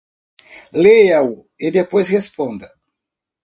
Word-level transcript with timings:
Leia-o 0.83 1.33
e 1.65 1.67
depois 1.79 2.07
responda. 2.17 2.69